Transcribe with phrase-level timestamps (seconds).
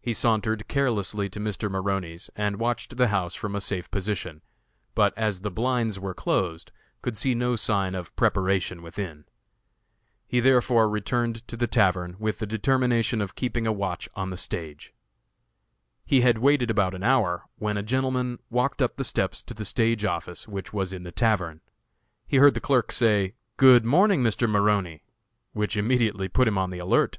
[0.00, 1.70] He sauntered carelessly to Mr.
[1.70, 4.40] Maroney's, and watched the house from a safe position,
[4.94, 9.26] but, as the blinds were closed, could see no signs of preparation within.
[10.26, 14.38] He therefore returned to the tavern, with the determination of keeping a watch on the
[14.38, 14.94] stage.
[16.06, 19.66] He had waited about an hour, when a gentleman walked up the steps to the
[19.66, 21.60] stage office, which was in the tavern.
[22.26, 24.48] He heard the clerk say, "Good morning, Mr.
[24.48, 25.02] Maroney,"
[25.52, 27.18] which immediately put him on the alert.